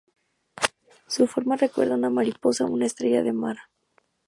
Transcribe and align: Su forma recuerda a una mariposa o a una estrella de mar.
Su 1.05 1.27
forma 1.27 1.57
recuerda 1.57 1.93
a 1.93 1.97
una 1.97 2.09
mariposa 2.09 2.63
o 2.63 2.67
a 2.67 2.71
una 2.71 2.87
estrella 2.87 3.21
de 3.21 3.33
mar. 3.33 3.57